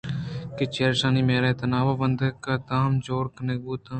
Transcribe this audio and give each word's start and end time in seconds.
کہ 0.55 0.63
چرایشانی 0.73 1.21
مُہریں 1.27 1.57
تناب 1.59 1.87
ءُ 1.91 1.99
بندیکاں 2.01 2.57
دام 2.69 2.91
جوڑ 3.05 3.23
کنگ 3.35 3.59
بُوتاں 3.63 3.89